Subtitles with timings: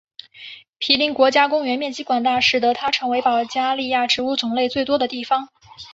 [0.79, 5.49] 皮林国家公园面积广大使得它成为保加利亚植物种类最多的地方。